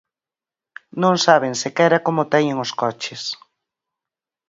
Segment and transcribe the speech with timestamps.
[1.01, 3.21] Non saben sequera como teñen os coches.